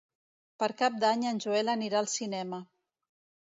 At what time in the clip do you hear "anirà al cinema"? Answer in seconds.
1.77-2.65